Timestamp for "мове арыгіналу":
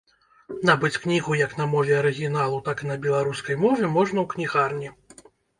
1.75-2.57